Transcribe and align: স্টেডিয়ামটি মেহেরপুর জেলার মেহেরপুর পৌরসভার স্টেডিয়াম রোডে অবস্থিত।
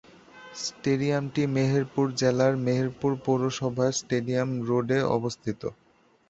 স্টেডিয়ামটি 0.61 1.43
মেহেরপুর 1.55 2.05
জেলার 2.19 2.53
মেহেরপুর 2.65 3.11
পৌরসভার 3.25 3.91
স্টেডিয়াম 3.99 4.49
রোডে 4.67 4.99
অবস্থিত। 5.17 5.61